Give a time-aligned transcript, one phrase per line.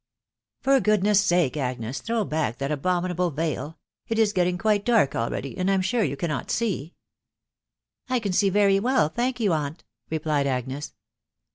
[0.63, 3.75] "For goodness' sake, Agnea> throw back thai aheninmbk Teil;
[4.07, 6.95] it is getting quite dark already, and I'm sure you can* «ot see.""
[8.09, 10.95] I can see very well, thank yen, aunt/" replied Agnes.